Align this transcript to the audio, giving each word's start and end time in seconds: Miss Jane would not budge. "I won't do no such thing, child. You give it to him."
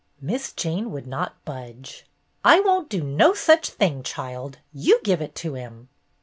Miss 0.19 0.51
Jane 0.51 0.89
would 0.91 1.05
not 1.05 1.35
budge. 1.45 2.07
"I 2.43 2.59
won't 2.59 2.89
do 2.89 3.03
no 3.03 3.35
such 3.35 3.69
thing, 3.69 4.01
child. 4.01 4.57
You 4.73 4.99
give 5.03 5.21
it 5.21 5.35
to 5.35 5.53
him." 5.53 5.89